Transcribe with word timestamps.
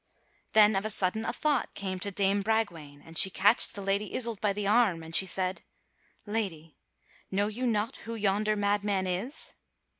Then 0.53 0.75
of 0.75 0.83
a 0.83 0.89
sudden 0.89 1.25
a 1.25 1.31
thought 1.31 1.75
came 1.75 1.99
to 1.99 2.09
dame 2.09 2.41
Bragwaine, 2.41 3.03
and 3.05 3.15
she 3.19 3.29
catched 3.29 3.75
the 3.75 3.83
Lady 3.83 4.15
Isoult 4.15 4.41
by 4.41 4.51
the 4.51 4.65
arm 4.65 5.03
and 5.03 5.13
she 5.15 5.27
said: 5.27 5.61
"Lady, 6.25 6.75
know 7.29 7.45
you 7.45 7.67
not 7.67 7.97
who 7.97 8.15
yonder 8.15 8.55
madman 8.55 9.05
is?" 9.05 9.53